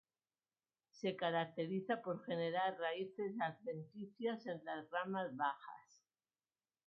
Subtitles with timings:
[0.89, 6.07] Se caracteriza por generar raíces adventicias en las ramas bajas.